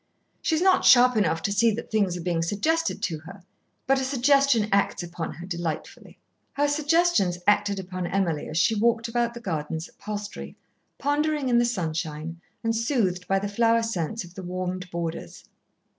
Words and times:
"She's 0.41 0.63
not 0.63 0.83
sharp 0.83 1.15
enough 1.15 1.43
to 1.43 1.51
see 1.51 1.69
that 1.75 1.91
things 1.91 2.17
are 2.17 2.21
being 2.23 2.41
suggested 2.41 3.03
to 3.03 3.19
her, 3.19 3.43
but 3.85 4.01
a 4.01 4.03
suggestion 4.03 4.67
acts 4.71 5.03
upon 5.03 5.31
her 5.33 5.45
delightfully." 5.45 6.17
Her 6.53 6.67
suggestions 6.67 7.37
acted 7.45 7.79
upon 7.79 8.07
Emily 8.07 8.49
as 8.49 8.57
she 8.57 8.73
walked 8.73 9.07
about 9.07 9.35
the 9.35 9.39
gardens 9.39 9.87
at 9.89 9.99
Palstrey, 9.99 10.57
pondering 10.97 11.49
in 11.49 11.59
the 11.59 11.65
sunshine 11.65 12.41
and 12.63 12.75
soothed 12.75 13.27
by 13.27 13.37
the 13.37 13.47
flower 13.47 13.83
scents 13.83 14.23
of 14.23 14.33
the 14.33 14.41
warmed 14.41 14.89
borders. 14.89 15.43